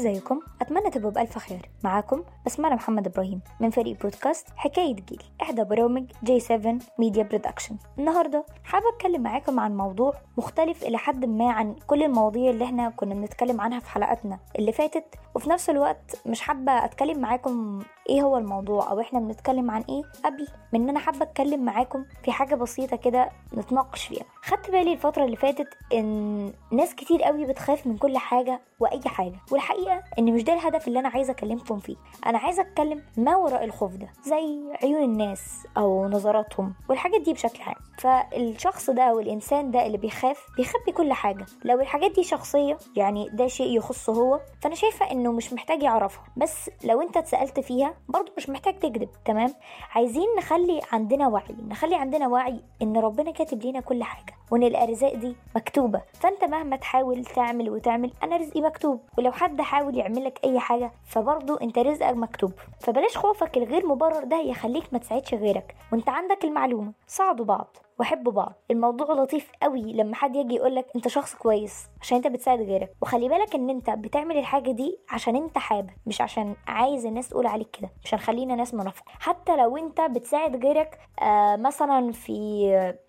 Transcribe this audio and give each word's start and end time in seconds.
ازيكم 0.00 0.40
أتمنى 0.70 0.90
تبقوا 0.90 1.10
بألف 1.10 1.38
خير. 1.38 1.70
معاكم 1.84 2.22
بسملة 2.46 2.74
محمد 2.74 3.06
إبراهيم 3.06 3.40
من 3.60 3.70
فريق 3.70 4.02
بودكاست 4.02 4.46
حكاية 4.56 4.94
جيل. 4.94 5.22
إحدى 5.42 5.64
برامج 5.64 6.04
G 6.24 6.40
7 6.40 6.78
Media 6.98 7.22
Production 7.22 7.76
النهارده 7.98 8.44
حابة 8.64 8.84
أتكلم 8.96 9.22
معاكم 9.22 9.60
عن 9.60 9.76
موضوع 9.76 10.14
مختلف 10.38 10.82
إلى 10.82 10.98
حد 10.98 11.24
ما 11.24 11.52
عن 11.52 11.76
كل 11.86 12.02
المواضيع 12.02 12.50
اللي 12.50 12.64
إحنا 12.64 12.88
كنا 12.90 13.14
بنتكلم 13.14 13.60
عنها 13.60 13.80
في 13.80 13.90
حلقاتنا 13.90 14.38
اللي 14.58 14.72
فاتت. 14.72 15.14
وفي 15.34 15.50
نفس 15.50 15.70
الوقت 15.70 16.22
مش 16.26 16.40
حابة 16.40 16.72
أتكلم 16.84 17.18
معاكم 17.18 17.78
إيه 18.08 18.22
هو 18.22 18.36
الموضوع 18.36 18.90
أو 18.90 19.00
إحنا 19.00 19.20
بنتكلم 19.20 19.70
عن 19.70 19.84
إيه 19.88 20.02
قبل 20.24 20.46
من 20.72 20.82
إن 20.82 20.88
أنا 20.88 20.98
حابة 20.98 21.22
أتكلم 21.22 21.64
معاكم 21.64 22.04
في 22.24 22.32
حاجة 22.32 22.54
بسيطة 22.54 22.96
كده 22.96 23.30
نتناقش 23.54 24.04
فيها. 24.06 24.24
خدت 24.42 24.70
بالي 24.70 24.92
الفترة 24.92 25.24
اللي 25.24 25.36
فاتت 25.36 25.68
إن 25.94 26.52
ناس 26.72 26.94
كتير 26.94 27.22
قوي 27.22 27.44
بتخاف 27.46 27.86
من 27.86 27.96
كل 27.96 28.18
حاجة 28.18 28.60
وأي 28.80 29.00
حاجة. 29.06 29.36
والحقيقة 29.52 30.02
إن 30.18 30.34
مش 30.34 30.42
ده 30.42 30.52
الهدف 30.60 30.88
اللي 30.88 30.98
أنا 30.98 31.08
عايزة 31.08 31.30
أكلمكم 31.32 31.78
فيه. 31.78 31.96
أنا 32.26 32.38
عايزة 32.38 32.62
أتكلم 32.62 33.02
ما 33.16 33.36
وراء 33.36 33.64
الخوف 33.64 33.96
ده 33.96 34.08
زي 34.22 34.60
عيون 34.82 35.02
الناس 35.02 35.66
أو 35.76 36.08
نظراتهم 36.08 36.74
والحاجات 36.88 37.20
دي 37.20 37.32
بشكل 37.32 37.62
عام. 37.62 37.74
فالشخص 37.98 38.90
ده 38.90 39.02
أو 39.02 39.20
الإنسان 39.20 39.70
ده 39.70 39.86
اللي 39.86 39.98
بيخاف 39.98 40.46
بيخبي 40.56 40.92
كل 40.92 41.12
حاجة. 41.12 41.46
لو 41.64 41.80
الحاجات 41.80 42.10
دي 42.10 42.22
شخصية 42.22 42.78
يعني 42.96 43.28
ده 43.32 43.46
شيء 43.46 43.76
يخصه 43.76 44.12
هو 44.12 44.40
فأنا 44.62 44.74
شايفة 44.74 45.10
إنه 45.10 45.32
مش 45.32 45.52
محتاج 45.52 45.82
يعرفها. 45.82 46.24
بس 46.36 46.70
لو 46.84 47.02
أنت 47.02 47.16
اتسألت 47.16 47.60
فيها 47.60 47.94
برضه 48.08 48.32
مش 48.36 48.48
محتاج 48.48 48.78
تكذب 48.78 49.08
تمام؟ 49.24 49.54
عايزين 49.94 50.26
نخلي 50.38 50.80
عندنا 50.92 51.28
وعي 51.28 51.56
نخلي 51.68 51.94
عندنا 51.94 52.28
وعي 52.28 52.60
إن 52.82 52.96
ربنا 52.96 53.30
كاتب 53.30 53.62
لينا 53.62 53.80
كل 53.80 54.02
حاجة 54.02 54.34
وإن 54.50 54.62
الأرزاق 54.62 55.14
دي 55.14 55.36
مكتوبة. 55.56 56.02
فأنت 56.20 56.44
مهما 56.44 56.76
تحاول 56.76 57.24
تعمل 57.24 57.70
وتعمل 57.70 58.12
أنا 58.22 58.36
رزقي 58.36 58.60
مكتوب. 58.60 59.00
ولو 59.18 59.32
حد 59.32 59.60
حاول 59.60 59.96
يعمل 59.96 60.24
لك 60.24 60.40
حاجة 60.58 60.92
فبرضه 61.06 61.58
أنت 61.62 61.78
رزقك 61.78 62.16
مكتوب. 62.16 62.52
فبلاش 62.80 63.18
خوفك 63.18 63.56
الغير 63.56 63.86
مبرر 63.86 64.24
ده 64.24 64.36
يخليك 64.40 64.84
ما 64.92 64.98
تساعدش 64.98 65.34
غيرك 65.34 65.74
وأنت 65.92 66.08
عندك 66.08 66.44
المعلومة. 66.44 66.92
ساعدوا 67.06 67.44
بعض. 67.44 67.76
وحبوا 68.00 68.32
بعض. 68.32 68.52
الموضوع 68.70 69.14
لطيف 69.14 69.52
قوي 69.62 69.92
لما 69.92 70.14
حد 70.14 70.36
يجي 70.36 70.54
يقولك 70.54 70.86
أنت 70.96 71.08
شخص 71.08 71.34
كويس 71.34 71.88
عشان 72.00 72.16
أنت 72.16 72.26
بتساعد 72.26 72.60
غيرك. 72.60 72.92
وخلي 73.02 73.28
بالك 73.28 73.54
إن 73.54 73.70
أنت 73.70 73.90
بتعمل 73.90 74.36
الحاجة 74.38 74.70
دي 74.70 74.98
عشان 75.10 75.36
أنت 75.36 75.58
حابب 75.58 75.90
مش 76.06 76.20
عشان 76.20 76.54
عايز 76.66 77.06
الناس 77.06 77.28
تقول 77.28 77.46
عليك 77.46 77.70
كده 77.70 77.90
مش 78.04 78.14
هنخلينا 78.14 78.54
ناس 78.54 78.74
منافقة. 78.74 79.12
حتى 79.18 79.56
لو 79.56 79.76
أنت 79.76 80.00
بتساعد 80.00 80.64
غيرك 80.64 80.98
آه 81.22 81.56
مثلا 81.56 82.12
في 82.12 82.30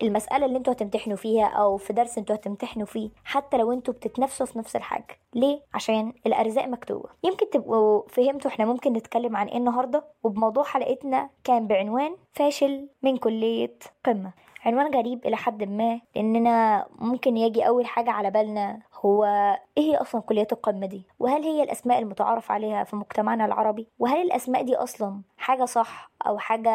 المسألة 0.02 0.46
اللي 0.46 0.58
أنتوا 0.58 0.72
هتمتحنوا 0.72 1.16
فيها 1.16 1.46
أو 1.46 1.76
في 1.76 1.92
درس 1.92 2.18
أنتوا 2.18 2.36
هتمتحنوا 2.36 2.86
فيه 2.86 3.10
حتى 3.24 3.56
لو 3.56 3.72
أنتوا 3.72 3.94
بتتنافسوا 3.94 4.46
في 4.46 4.58
نفس 4.58 4.76
الحاجة. 4.76 5.18
ليه؟ 5.34 5.62
عشان 5.74 6.12
الأرزاق 6.26 6.66
مكتوبة. 6.66 7.08
يمكن 7.24 7.50
تبقوا 7.50 8.02
فهمتوا 8.08 8.50
إحنا 8.50 8.64
ممكن 8.64 8.92
نتكلم 8.92 9.36
عن 9.36 9.46
إيه 9.46 9.56
النهارده؟ 9.58 10.04
وبموضوع 10.22 10.64
حلقتنا 10.64 11.30
كان 11.44 11.66
بعنوان 11.66 12.16
فاشل 12.32 12.88
من 13.02 13.16
كلية 13.16 13.78
قمة. 14.04 14.32
عنوان 14.64 14.94
غريب 14.94 15.26
إلى 15.26 15.36
حد 15.36 15.62
ما 15.64 16.00
لأننا 16.16 16.86
ممكن 16.98 17.36
يجي 17.36 17.66
أول 17.66 17.86
حاجة 17.86 18.10
على 18.10 18.30
بالنا 18.30 18.80
هو 18.94 19.24
إيه 19.78 19.84
هي 19.92 19.96
أصلا 19.96 20.20
كليات 20.20 20.52
القمة 20.52 20.86
دي؟ 20.86 21.02
وهل 21.18 21.42
هي 21.42 21.62
الأسماء 21.62 21.98
المتعارف 21.98 22.50
عليها 22.50 22.84
في 22.84 22.96
مجتمعنا 22.96 23.44
العربي؟ 23.44 23.88
وهل 23.98 24.22
الأسماء 24.22 24.62
دي 24.62 24.76
أصلا 24.76 25.20
حاجة 25.38 25.64
صح 25.64 26.10
أو 26.26 26.38
حاجة 26.38 26.70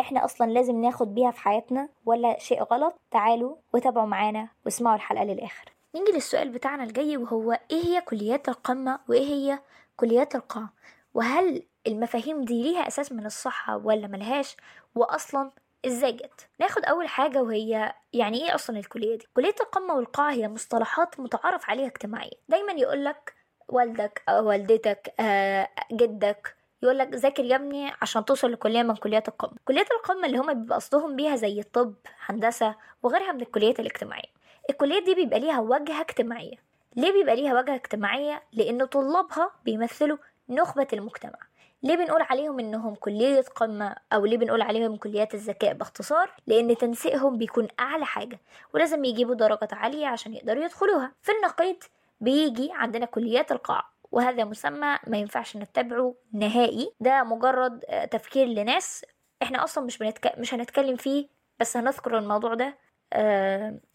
إحنا 0.00 0.24
أصلا 0.24 0.50
لازم 0.50 0.80
ناخد 0.80 1.14
بيها 1.14 1.30
في 1.30 1.40
حياتنا 1.40 1.88
ولا 2.06 2.38
شيء 2.38 2.62
غلط؟ 2.62 2.94
تعالوا 3.10 3.56
وتابعوا 3.74 4.06
معانا 4.06 4.48
واسمعوا 4.64 4.96
الحلقة 4.96 5.24
للآخر. 5.24 5.72
نيجي 5.94 6.12
للسؤال 6.12 6.48
بتاعنا 6.48 6.84
الجاي 6.84 7.16
وهو 7.16 7.52
إيه 7.70 7.84
هي 7.84 8.00
كليات 8.00 8.48
القمة 8.48 9.00
وإيه 9.08 9.26
هي 9.26 9.58
كليات 9.96 10.34
القاع؟ 10.34 10.68
وهل 11.14 11.62
المفاهيم 11.86 12.44
دي 12.44 12.62
ليها 12.62 12.88
أساس 12.88 13.12
من 13.12 13.26
الصحة 13.26 13.76
ولا 13.76 14.06
ملهاش؟ 14.06 14.56
وأصلا 14.94 15.50
إزاي 15.86 16.12
جت؟ 16.12 16.48
ناخد 16.60 16.84
أول 16.84 17.08
حاجة 17.08 17.42
وهي 17.42 17.94
يعني 18.12 18.44
إيه 18.48 18.54
أصلا 18.54 18.78
الكلية 18.78 19.18
دي؟ 19.18 19.26
كلية 19.34 19.54
القمة 19.60 19.94
والقاع 19.94 20.30
هي 20.30 20.48
مصطلحات 20.48 21.20
متعارف 21.20 21.70
عليها 21.70 21.86
اجتماعيا. 21.86 22.30
دايما 22.48 22.72
يقولك 22.72 23.34
والدك 23.68 24.22
أو 24.28 24.48
والدتك 24.48 25.14
آه 25.20 25.68
جدك 25.92 26.56
يقول 26.82 26.98
لك 26.98 27.08
ذاكر 27.14 27.44
يا 27.44 27.56
ابني 27.56 27.92
عشان 28.02 28.24
توصل 28.24 28.52
لكلية 28.52 28.82
من 28.82 28.96
كليات 28.96 29.28
القمة. 29.28 29.56
كليات 29.64 29.90
القمة 29.90 30.26
اللي 30.26 30.38
هما 30.38 30.52
بيبقى 30.52 30.76
قصدهم 30.76 31.16
بيها 31.16 31.36
زي 31.36 31.60
الطب 31.60 31.94
هندسة 32.26 32.74
وغيرها 33.02 33.32
من 33.32 33.40
الكليات 33.40 33.80
الاجتماعية. 33.80 34.32
الكليات 34.70 35.02
دي 35.02 35.14
بيبقى 35.14 35.40
ليها 35.40 35.60
واجهه 35.60 36.00
اجتماعية. 36.00 36.56
ليه 36.96 37.12
بيبقى 37.12 37.36
ليها 37.36 37.54
واجهه 37.54 37.74
اجتماعية؟ 37.74 38.42
لأن 38.52 38.84
طلابها 38.84 39.50
بيمثلوا 39.64 40.16
نخبة 40.48 40.86
المجتمع. 40.92 41.38
ليه 41.82 41.96
بنقول 41.96 42.22
عليهم 42.22 42.58
إنهم 42.60 42.94
كلية 42.94 43.40
قمة 43.56 43.96
أو 44.12 44.26
ليه 44.26 44.36
بنقول 44.38 44.62
عليهم 44.62 44.96
كليات 44.96 45.34
الذكاء 45.34 45.72
باختصار؟ 45.74 46.30
لأن 46.46 46.76
تنسيقهم 46.76 47.38
بيكون 47.38 47.68
أعلى 47.80 48.04
حاجة 48.06 48.38
ولازم 48.74 49.04
يجيبوا 49.04 49.34
درجات 49.34 49.72
عالية 49.74 50.06
عشان 50.06 50.34
يقدروا 50.34 50.64
يدخلوها. 50.64 51.12
في 51.22 51.32
النقيض 51.32 51.76
بيجي 52.20 52.70
عندنا 52.72 53.06
كليات 53.06 53.52
القاع 53.52 53.84
وهذا 54.12 54.44
مسمى 54.44 54.98
ما 55.06 55.18
ينفعش 55.18 55.56
نتبعه 55.56 56.14
نهائي. 56.32 56.92
ده 57.00 57.22
مجرد 57.24 57.80
تفكير 58.10 58.46
لناس 58.46 59.04
إحنا 59.42 59.64
أصلا 59.64 59.84
مش 59.84 59.98
بنتك... 59.98 60.38
مش 60.38 60.54
هنتكلم 60.54 60.96
فيه 60.96 61.28
بس 61.60 61.76
هنذكر 61.76 62.18
الموضوع 62.18 62.54
ده 62.54 62.78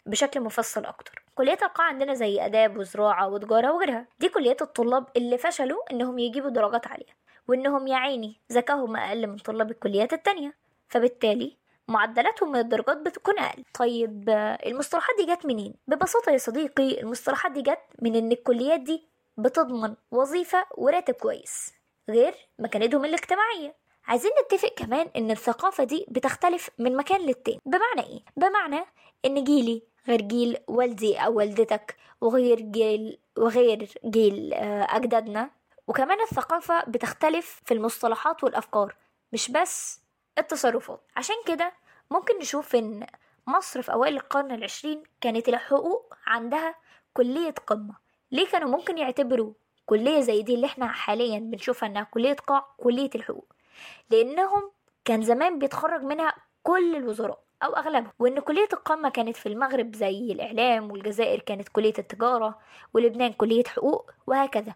بشكل 0.06 0.40
مفصل 0.40 0.84
أكتر. 0.84 1.22
كليات 1.34 1.62
القاع 1.62 1.86
عندنا 1.86 2.14
زي 2.14 2.46
آداب 2.46 2.76
وزراعة 2.76 3.28
وتجارة 3.28 3.72
وغيرها. 3.72 4.06
دي 4.18 4.28
كليات 4.28 4.62
الطلاب 4.62 5.06
اللي 5.16 5.38
فشلوا 5.38 5.92
إنهم 5.92 6.18
يجيبوا 6.18 6.50
درجات 6.50 6.86
عالية. 6.86 7.17
وإنهم 7.48 7.86
يا 7.86 7.96
عيني 7.96 8.40
ذكاهم 8.52 8.96
أقل 8.96 9.26
من 9.26 9.36
طلاب 9.36 9.70
الكليات 9.70 10.12
التانية 10.12 10.54
فبالتالي 10.88 11.56
معدلاتهم 11.88 12.52
من 12.52 12.58
الدرجات 12.58 12.96
بتكون 12.96 13.38
أقل. 13.38 13.64
طيب 13.74 14.28
المصطلحات 14.66 15.16
دي 15.18 15.34
جت 15.34 15.46
منين؟ 15.46 15.74
ببساطة 15.86 16.32
يا 16.32 16.38
صديقي 16.38 17.00
المصطلحات 17.00 17.52
دي 17.52 17.62
جت 17.62 17.78
من 18.02 18.16
إن 18.16 18.32
الكليات 18.32 18.80
دي 18.80 19.06
بتضمن 19.36 19.94
وظيفة 20.10 20.66
وراتب 20.76 21.14
كويس 21.14 21.74
غير 22.10 22.34
مكانتهم 22.58 23.04
الاجتماعية. 23.04 23.74
عايزين 24.06 24.30
نتفق 24.44 24.74
كمان 24.76 25.06
إن 25.16 25.30
الثقافة 25.30 25.84
دي 25.84 26.06
بتختلف 26.08 26.70
من 26.78 26.96
مكان 26.96 27.20
للتاني. 27.20 27.60
بمعنى 27.66 28.08
إيه؟ 28.10 28.20
بمعنى 28.36 28.84
إن 29.24 29.44
جيلي 29.44 29.82
غير 30.08 30.20
جيل 30.22 30.56
والدي 30.68 31.16
أو 31.16 31.36
والدتك 31.36 31.96
وغير 32.20 32.60
جيل 32.60 33.18
وغير 33.38 33.94
جيل 34.04 34.54
أجدادنا 34.54 35.50
وكمان 35.88 36.20
الثقافة 36.20 36.84
بتختلف 36.84 37.62
في 37.64 37.74
المصطلحات 37.74 38.44
والأفكار 38.44 38.94
مش 39.32 39.50
بس 39.50 40.00
التصرفات. 40.38 41.00
عشان 41.16 41.36
كده 41.46 41.72
ممكن 42.10 42.38
نشوف 42.38 42.76
إن 42.76 43.06
مصر 43.46 43.82
في 43.82 43.92
أوائل 43.92 44.14
القرن 44.16 44.50
العشرين 44.52 45.02
كانت 45.20 45.48
الحقوق 45.48 46.14
عندها 46.26 46.74
كلية 47.14 47.54
قمة. 47.66 47.94
ليه 48.32 48.46
كانوا 48.46 48.68
ممكن 48.68 48.98
يعتبروا 48.98 49.52
كلية 49.86 50.20
زي 50.20 50.42
دي 50.42 50.54
اللي 50.54 50.66
إحنا 50.66 50.88
حاليا 50.88 51.38
بنشوفها 51.38 51.88
إنها 51.88 52.02
كلية 52.02 52.34
قاع 52.36 52.66
كلية 52.76 53.10
الحقوق؟ 53.14 53.52
لأنهم 54.10 54.70
كان 55.04 55.22
زمان 55.22 55.58
بيتخرج 55.58 56.02
منها 56.02 56.34
كل 56.62 56.96
الوزراء 56.96 57.40
أو 57.62 57.76
أغلبهم. 57.76 58.12
وإن 58.18 58.40
كلية 58.40 58.68
القمة 58.72 59.08
كانت 59.08 59.36
في 59.36 59.46
المغرب 59.48 59.94
زي 59.96 60.32
الإعلام 60.32 60.90
والجزائر 60.90 61.40
كانت 61.40 61.68
كلية 61.68 61.94
التجارة 61.98 62.58
ولبنان 62.94 63.32
كلية 63.32 63.64
حقوق 63.64 64.10
وهكذا. 64.26 64.74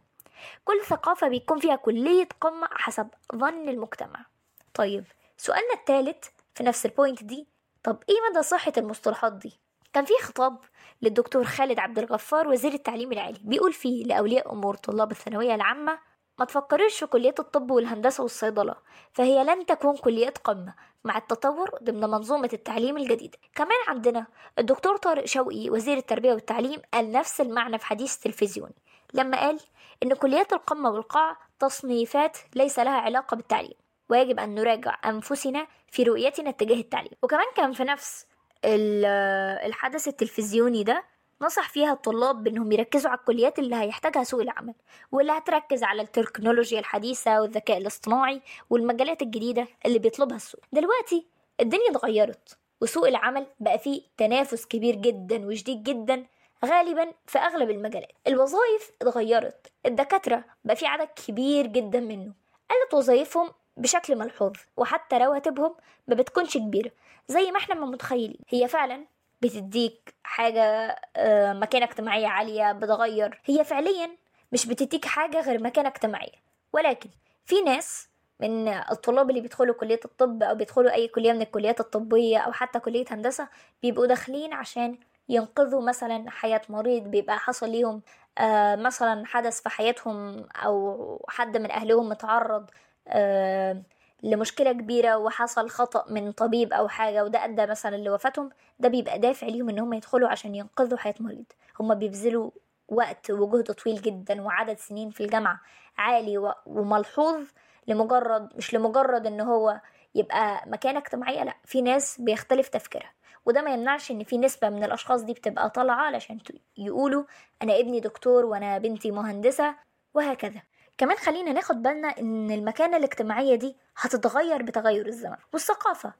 كل 0.65 0.81
ثقافة 0.85 1.29
بيكون 1.29 1.59
فيها 1.61 1.77
كلية 1.77 2.29
قمة 2.41 2.69
حسب 2.73 3.09
ظن 3.37 3.69
المجتمع 3.69 4.27
طيب 4.75 5.05
سؤالنا 5.37 5.75
الثالث 5.75 6.25
في 6.55 6.63
نفس 6.65 6.87
البوينت 6.87 7.25
دي 7.25 7.49
طب 7.83 8.03
إيه 8.09 8.17
مدى 8.31 8.43
صحة 8.43 8.73
المصطلحات 8.77 9.33
دي؟ 9.33 9.61
كان 9.93 10.05
في 10.05 10.13
خطاب 10.23 10.59
للدكتور 11.03 11.45
خالد 11.45 11.79
عبد 11.79 11.99
الغفار 11.99 12.49
وزير 12.49 12.73
التعليم 12.73 13.13
العالي 13.13 13.39
بيقول 13.45 13.73
فيه 13.73 14.05
لأولياء 14.05 14.53
أمور 14.53 14.75
طلاب 14.77 15.11
الثانوية 15.11 15.55
العامة 15.55 15.99
ما 16.39 16.45
تفكريش 16.45 16.99
في 16.99 17.07
كليات 17.07 17.41
الطب 17.41 17.71
والهندسة 17.71 18.23
والصيدلة 18.23 18.75
فهي 19.13 19.45
لن 19.45 19.67
تكون 19.67 19.97
كليات 19.97 20.39
قمة 20.39 20.75
مع 21.05 21.17
التطور 21.17 21.71
ضمن 21.83 22.01
منظومة 22.01 22.51
التعليم 22.53 22.97
الجديدة 22.97 23.39
كمان 23.55 23.79
عندنا 23.89 24.27
الدكتور 24.59 24.97
طارق 24.97 25.25
شوقي 25.25 25.71
وزير 25.71 25.97
التربية 25.97 26.33
والتعليم 26.33 26.81
قال 26.95 27.13
نفس 27.13 27.41
المعنى 27.41 27.79
في 27.79 27.87
حديث 27.87 28.17
تلفزيوني 28.17 28.75
لما 29.15 29.41
قال 29.41 29.61
إن 30.03 30.15
كليات 30.15 30.53
القمة 30.53 30.91
والقاع 30.91 31.37
تصنيفات 31.59 32.37
ليس 32.57 32.79
لها 32.79 32.93
علاقة 33.01 33.35
بالتعليم 33.35 33.75
ويجب 34.09 34.41
أن 34.41 34.55
نراجع 34.55 34.99
أنفسنا 35.05 35.67
في 35.91 36.03
رؤيتنا 36.03 36.51
اتجاه 36.51 36.77
التعليم. 36.81 37.13
وكمان 37.23 37.45
كان 37.57 37.73
في 37.73 37.85
نفس 37.85 38.27
الحدث 38.65 40.09
التلفزيوني 40.09 40.83
ده 40.83 41.05
نصح 41.43 41.69
فيها 41.69 41.93
الطلاب 41.93 42.45
بأنهم 42.45 42.73
يركزوا 42.73 43.11
على 43.11 43.19
الكليات 43.21 43.59
اللي 43.59 43.77
هيحتاجها 43.77 44.25
سوق 44.25 44.41
العمل 44.41 44.75
واللي 45.13 45.33
هتركز 45.33 45.83
على 45.83 46.03
التكنولوجيا 46.03 46.79
الحديثة 46.81 47.41
والذكاء 47.41 47.79
الاصطناعي 47.79 48.43
والمجالات 48.71 49.23
الجديدة 49.23 49.67
اللي 49.87 49.99
بيطلبها 49.99 50.37
السوق. 50.37 50.61
دلوقتي 50.73 51.27
الدنيا 51.61 51.91
اتغيرت 51.91 52.59
وسوق 52.81 53.09
العمل 53.09 53.47
بقى 53.61 53.79
فيه 53.79 54.03
تنافس 54.17 54.67
كبير 54.67 54.95
جدا 54.95 55.47
وشديد 55.47 55.83
جدا 55.83 56.27
غالبا 56.65 57.13
في 57.27 57.39
أغلب 57.39 57.71
المجالات. 57.71 58.13
الوظائف 58.27 58.91
اتغيرت. 59.03 59.67
الدكاترة 59.87 60.45
بقى 60.65 60.77
في 60.77 60.87
عدد 60.87 61.09
كبير 61.27 61.67
جدا 61.67 62.01
منه 62.01 62.33
قلت 62.71 62.95
وظائفهم 62.95 63.51
بشكل 63.77 64.17
ملحوظ 64.19 64.53
وحتى 64.77 65.17
رواتبهم 65.19 65.75
ما 66.09 66.15
بتكونش 66.15 66.57
كبيرة. 66.57 66.91
زي 67.29 67.51
ما 67.51 67.59
إحنا 67.59 67.75
ما 67.75 67.87
متخيلين. 67.87 68.41
هي 68.49 68.69
فعلا 68.69 69.05
بتديك 69.43 70.15
حاجة 70.25 70.97
آه، 71.17 71.53
مكانة 71.53 71.85
اجتماعية 71.85 72.27
عالية 72.27 72.73
بتغير. 72.73 73.41
هي 73.45 73.65
فعليا 73.65 74.11
مش 74.53 74.67
بتديك 74.67 75.05
حاجة 75.05 75.41
غير 75.41 75.63
مكانة 75.63 75.89
اجتماعية. 75.89 76.43
ولكن 76.73 77.11
في 77.47 77.61
ناس 77.61 78.09
من 78.41 78.69
الطلاب 78.69 79.31
اللي 79.31 79.41
بيدخلوا 79.41 79.75
كلية 79.75 80.01
الطب 80.05 80.43
أو 80.43 80.55
بيدخلوا 80.55 80.95
أي 80.95 81.09
كلية 81.09 81.33
من 81.33 81.43
الكليات 81.43 81.81
الطبية 81.81 82.39
أو 82.39 82.53
حتى 82.53 82.79
كلية 82.81 83.05
هندسة 83.11 83.49
بيبقوا 83.83 84.07
داخلين 84.07 84.53
عشان 84.53 84.99
ينقذوا 85.29 85.83
مثلا 85.83 86.31
حياة 86.31 86.61
مريض 86.69 87.03
بيبقى 87.05 87.39
حصل 87.39 87.71
ليهم 87.71 88.03
آه 88.39 88.77
مثلا 88.77 89.27
حدث 89.27 89.61
في 89.63 89.69
حياتهم 89.69 90.47
أو 90.57 91.25
حد 91.29 91.57
من 91.57 91.71
أهلهم 91.71 92.09
متعرض 92.09 92.71
آه 93.09 93.83
لمشكلة 94.23 94.73
كبيرة 94.73 95.17
وحصل 95.17 95.71
خطأ 95.71 96.05
من 96.13 96.33
طبيب 96.33 96.73
أو 96.73 96.89
حاجة 96.89 97.25
وده 97.25 97.45
أدى 97.45 97.67
مثلا 97.67 97.97
لوفاتهم 97.97 98.51
ده 98.79 98.89
بيبقى 98.89 99.19
دافع 99.19 99.47
ليهم 99.47 99.69
إن 99.69 99.79
هم 99.79 99.93
يدخلوا 99.93 100.29
عشان 100.29 100.55
ينقذوا 100.55 100.99
حياة 100.99 101.15
مريض. 101.21 101.45
هم 101.81 101.95
بيبذلوا 101.95 102.51
وقت 102.89 103.31
وجهد 103.31 103.73
طويل 103.73 104.03
جدا 104.03 104.43
وعدد 104.43 104.79
سنين 104.79 105.11
في 105.11 105.21
الجامعة 105.25 105.61
عالي 105.99 106.53
وملحوظ 106.67 107.43
لمجرد 107.87 108.49
مش 108.57 108.75
لمجرد 108.75 109.27
إن 109.27 109.41
هو 109.41 109.81
يبقى 110.15 110.63
مكانة 110.67 110.99
اجتماعية 110.99 111.45
لأ 111.45 111.55
في 111.65 111.83
ناس 111.83 112.21
بيختلف 112.21 112.69
تفكيرها. 112.69 113.11
وده 113.47 113.63
ما 113.63 113.71
يمنعش 113.75 114.11
إن 114.11 114.25
في 114.25 114.39
نسبة 114.39 114.69
من 114.69 114.85
الأشخاص 114.85 115.23
دي 115.23 115.33
بتبقى 115.33 115.71
طالعة 115.71 115.97
علشان 116.03 116.39
يقولوا 116.77 117.25
أنا 117.63 117.79
ابني 117.81 118.01
دكتور 118.01 118.45
وأنا 118.45 118.79
بنتي 118.79 119.11
مهندسة 119.11 119.75
وهكذا. 120.15 120.63
كمان 120.99 121.17
خلينا 121.17 121.53
ناخد 121.53 121.83
بالنا 121.83 122.09
إن 122.19 122.51
المكانة 122.51 122.97
الاجتماعية 122.97 123.55
دي 123.55 123.77
هتتغير 123.97 124.63
بتغير 124.63 125.07
الزمن 125.07 125.37
والثقافة. 125.53 126.13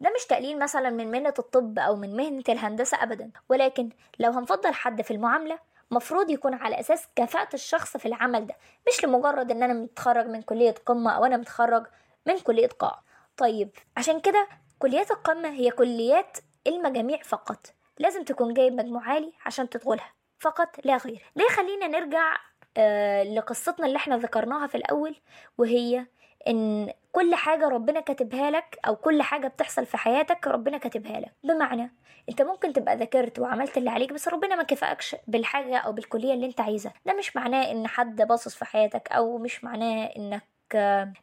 ده 0.00 0.12
مش 0.16 0.26
تقليل 0.26 0.58
مثلا 0.58 0.90
من 0.90 1.10
مهنة 1.10 1.34
الطب 1.38 1.78
أو 1.78 1.96
من 1.96 2.16
مهنة 2.16 2.44
الهندسة 2.48 3.02
أبدا 3.02 3.30
ولكن 3.48 3.90
لو 4.18 4.30
هنفضل 4.32 4.72
حد 4.74 5.02
في 5.02 5.10
المعاملة 5.10 5.58
مفروض 5.90 6.30
يكون 6.30 6.54
على 6.54 6.80
أساس 6.80 7.06
كفاءة 7.16 7.54
الشخص 7.54 7.96
في 7.96 8.06
العمل 8.06 8.46
ده 8.46 8.54
مش 8.88 9.04
لمجرد 9.04 9.50
إن 9.50 9.62
أنا 9.62 9.72
متخرج 9.74 10.26
من 10.26 10.42
كلية 10.42 10.74
قمة 10.86 11.10
أو 11.10 11.24
أنا 11.24 11.36
متخرج 11.36 11.86
من 12.26 12.38
كلية 12.38 12.66
قاع 12.68 13.02
طيب 13.36 13.70
عشان 13.96 14.20
كده 14.20 14.48
كليات 14.78 15.10
القمة 15.10 15.48
هي 15.48 15.70
كليات 15.70 16.38
المجاميع 16.66 17.18
فقط. 17.22 17.66
لازم 17.98 18.24
تكون 18.24 18.54
جايب 18.54 18.72
مجموع 18.72 19.08
عالي 19.08 19.32
عشان 19.46 19.68
تدخلها 19.68 20.12
فقط 20.38 20.76
لا 20.84 20.96
غير. 20.96 21.32
ده 21.36 21.44
خلينا 21.50 21.86
نرجع 21.86 22.36
آه 22.76 23.22
لقصتنا 23.22 23.86
اللي 23.86 23.96
إحنا 23.96 24.16
ذكرناها 24.18 24.66
في 24.66 24.74
الأول 24.74 25.16
وهي 25.58 26.06
إن 26.48 26.92
كل 27.12 27.34
حاجة 27.34 27.68
ربنا 27.68 28.00
كاتبها 28.00 28.50
لك 28.50 28.78
أو 28.86 28.96
كل 28.96 29.22
حاجة 29.22 29.48
بتحصل 29.48 29.86
في 29.86 29.96
حياتك 29.96 30.46
ربنا 30.46 30.78
كاتبها 30.78 31.20
لك. 31.20 31.32
بمعنى 31.44 31.94
أنت 32.28 32.42
ممكن 32.42 32.72
تبقى 32.72 32.96
ذاكرت 32.96 33.38
وعملت 33.38 33.76
اللي 33.76 33.90
عليك 33.90 34.12
بس 34.12 34.28
ربنا 34.28 34.56
ما 34.56 34.62
كفاكش 34.62 35.16
بالحاجة 35.26 35.78
أو 35.78 35.92
بالكلية 35.92 36.34
اللي 36.34 36.46
أنت 36.46 36.60
عايزها. 36.60 36.92
ده 37.06 37.12
مش 37.14 37.36
معناه 37.36 37.70
إن 37.70 37.86
حد 37.86 38.22
باصص 38.22 38.54
في 38.54 38.64
حياتك 38.64 39.12
أو 39.12 39.38
مش 39.38 39.64
معناه 39.64 40.04
إنك 40.16 40.42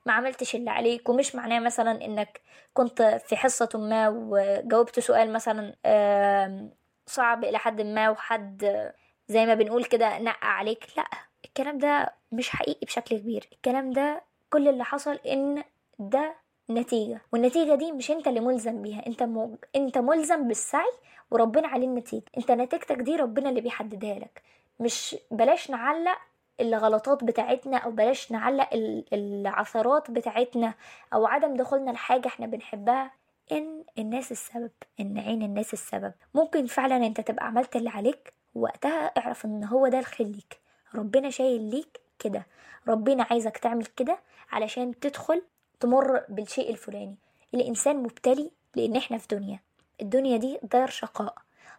ما 0.05 0.13
عملتش 0.13 0.55
اللي 0.55 0.69
عليك 0.69 1.09
ومش 1.09 1.35
معناه 1.35 1.59
مثلا 1.59 2.05
إنك 2.05 2.41
كنت 2.73 3.01
في 3.01 3.35
حصة 3.35 3.69
ما 3.75 4.09
وجاوبت 4.09 4.99
سؤال 4.99 5.33
مثلا 5.33 5.73
صعب 7.05 7.43
إلى 7.43 7.57
حد 7.57 7.81
ما 7.81 8.09
وحد 8.09 8.91
زي 9.27 9.45
ما 9.45 9.53
بنقول 9.53 9.85
كده 9.85 10.19
نقع 10.19 10.47
عليك. 10.47 10.85
لا 10.97 11.05
الكلام 11.45 11.77
ده 11.77 12.13
مش 12.31 12.49
حقيقي 12.49 12.85
بشكل 12.85 13.17
كبير. 13.17 13.49
الكلام 13.53 13.91
ده 13.91 14.21
كل 14.49 14.67
اللي 14.67 14.83
حصل 14.83 15.19
إن 15.27 15.63
ده 15.99 16.35
نتيجة 16.69 17.21
والنتيجة 17.33 17.75
دي 17.75 17.91
مش 17.91 18.11
أنت 18.11 18.27
اللي 18.27 18.39
ملزم 18.39 18.81
بيها. 18.81 19.07
أنت 19.07 19.23
م... 19.23 19.55
أنت 19.75 19.97
ملزم 19.97 20.47
بالسعي 20.47 20.91
وربنا 21.31 21.67
عليه 21.67 21.87
النتيجة. 21.87 22.23
أنت 22.37 22.51
نتيجتك 22.51 22.95
دي 22.97 23.15
ربنا 23.15 23.49
اللي 23.49 23.61
بيحددها 23.61 24.19
لك. 24.19 24.41
مش 24.79 25.15
بلاش 25.31 25.71
نعلق 25.71 26.17
الغلطات 26.61 27.23
بتاعتنا 27.23 27.77
أو 27.77 27.91
بلاش 27.91 28.31
نعلق 28.31 28.69
العثرات 29.13 30.11
بتاعتنا 30.11 30.73
أو 31.13 31.27
عدم 31.27 31.53
دخولنا 31.55 31.91
لحاجة 31.91 32.27
إحنا 32.27 32.45
بنحبها 32.45 33.11
إن 33.51 33.83
الناس 33.97 34.31
السبب 34.31 34.71
إن 34.99 35.17
عين 35.19 35.41
الناس 35.43 35.73
السبب. 35.73 36.13
ممكن 36.33 36.65
فعلا 36.65 36.95
أنت 36.95 37.21
تبقى 37.21 37.45
عملت 37.45 37.75
اللي 37.75 37.89
عليك 37.89 38.33
وقتها 38.55 39.05
اعرف 39.17 39.45
إن 39.45 39.63
هو 39.63 39.87
ده 39.87 39.99
الخير 39.99 40.27
ليك. 40.27 40.59
ربنا 40.95 41.29
شايل 41.29 41.61
ليك 41.61 41.99
كده. 42.19 42.45
ربنا 42.87 43.25
عايزك 43.31 43.57
تعمل 43.57 43.85
كده 43.85 44.19
علشان 44.51 44.99
تدخل 44.99 45.41
تمر 45.79 46.23
بالشيء 46.29 46.69
الفلاني. 46.69 47.15
الإنسان 47.53 47.95
مبتلي 48.03 48.51
لأن 48.75 48.95
إحنا 48.95 49.17
في 49.17 49.27
دنيا. 49.31 49.59
الدنيا 50.01 50.37
دي 50.37 50.59
دار 50.63 50.87
شقاء. 50.89 51.35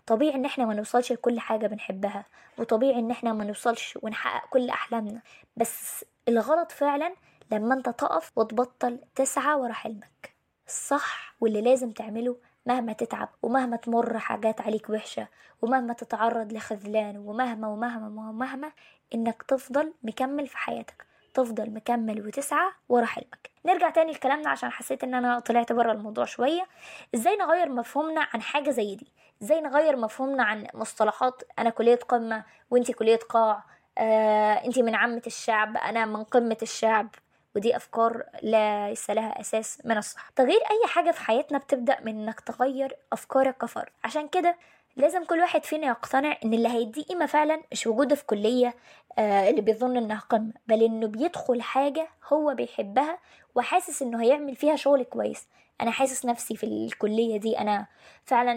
طبيعي 0.09 0.35
إن 0.35 0.45
إحنا 0.45 0.65
ما 0.67 0.75
نوصلش 0.75 1.13
لكل 1.13 1.41
حاجة 1.41 1.67
بنحبها 1.67 2.25
وطبيعي 2.59 2.99
إن 2.99 3.11
إحنا 3.11 3.33
ما 3.33 3.45
نوصلش 3.45 3.99
ونحقق 4.03 4.49
كل 4.51 4.71
أحلامنا 4.71 5.21
بس 5.57 6.05
الغلط 6.29 6.73
فعلا 6.73 7.15
لما 7.53 7.75
أنت 7.75 7.89
تقف 7.89 8.33
وتبطل 8.37 8.99
تسعى 9.15 9.55
ورا 9.55 9.73
حلمك. 9.73 10.35
الصح 10.67 11.35
واللي 11.41 11.61
لازم 11.61 11.91
تعمله 11.91 12.37
مهما 12.67 12.93
تتعب 12.93 13.29
ومهما 13.43 13.77
تمر 13.77 14.19
حاجات 14.19 14.61
عليك 14.61 14.91
وحشة 14.91 15.29
ومهما 15.63 15.93
تتعرض 15.93 16.53
لخذلان 16.53 17.17
ومهما 17.17 17.69
ومهما 17.69 18.07
ومهما 18.29 18.73
إنك 19.15 19.43
تفضل 19.43 19.93
مكمل 20.03 20.47
في 20.47 20.57
حياتك 20.59 21.07
تفضل 21.35 21.71
مكمل 21.71 22.27
وتسعى 22.27 22.71
ورا 22.89 23.05
حلمك. 23.07 23.51
نرجع 23.67 23.91
تاني 23.91 24.13
لكلامنا 24.13 24.51
عشان 24.51 24.71
حسيت 24.71 25.05
إن 25.05 25.15
أنا 25.15 25.39
طلعت 25.39 25.73
بره 25.73 25.93
الموضوع 25.93 26.25
شوية. 26.25 26.67
إزاي 27.15 27.37
نغير 27.37 27.69
مفهومنا 27.69 28.27
عن 28.35 28.43
حاجة 28.43 28.71
زي 28.71 28.95
دي؟ 28.97 29.13
إزاي 29.43 29.61
نغير 29.61 29.97
مفهومنا 29.97 30.43
عن 30.43 30.67
مصطلحات. 30.75 31.43
أنا 31.59 31.71
كلية 31.71 31.97
قمة 32.09 32.45
وأنتي 32.71 32.93
كلية 32.93 33.17
قاع. 33.29 33.65
آه 33.99 34.53
أنتي 34.53 34.83
من 34.83 34.95
عامة 34.95 35.23
الشعب 35.27 35.77
أنا 35.77 36.05
من 36.07 36.25
قمة 36.25 36.57
الشعب. 36.63 37.09
ودي 37.57 37.77
أفكار 37.77 38.23
ليس 38.43 39.11
لها 39.11 39.41
أساس 39.41 39.79
من 39.85 39.97
الصح. 39.99 40.31
تغيير 40.37 40.61
أي 40.61 40.87
حاجة 40.89 41.11
في 41.11 41.21
حياتنا 41.21 41.59
بتبدأ 41.59 41.97
من 42.05 42.23
إنك 42.23 42.41
تغير 42.41 42.97
أفكارك 43.13 43.57
كفرد. 43.57 43.89
عشان 44.05 44.29
كده 44.29 44.57
لازم 44.97 45.25
كل 45.25 45.41
واحد 45.41 45.65
فينا 45.65 45.87
يقتنع 45.87 46.37
إن 46.45 46.55
اللي 46.55 46.69
هيديه 46.69 47.03
قيمة 47.05 47.27
فعلا 47.27 47.63
مش 47.73 47.87
وجوده 47.87 48.15
في 48.15 48.25
كلية 48.27 48.75
آه 49.19 49.51
اللي 49.51 49.61
بيظن 49.61 49.97
إنها 49.97 50.19
قمة 50.31 50.53
بل 50.67 50.83
إنه 50.83 51.07
بيدخل 51.07 51.63
حاجة 51.63 52.09
هو 52.33 52.55
بيحبها 52.55 53.19
وحاسس 53.59 54.03
إنه 54.03 54.23
هيعمل 54.23 54.57
فيها 54.57 54.77
شغل 54.77 55.03
كويس. 55.03 55.47
أنا 55.81 55.91
حاسس 55.91 56.27
نفسي 56.27 56.57
في 56.57 56.67
الكلية 56.67 57.37
دي. 57.37 57.59
أنا 57.59 57.87
فعلا 58.25 58.55